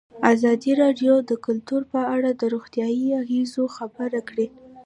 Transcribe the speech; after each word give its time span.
ازادي 0.33 0.71
راډیو 0.83 1.13
د 1.29 1.31
کلتور 1.45 1.81
په 1.91 1.99
اړه 2.15 2.29
د 2.35 2.41
روغتیایي 2.53 3.09
اغېزو 3.21 3.63
خبره 3.77 4.19
کړې. 4.29 4.47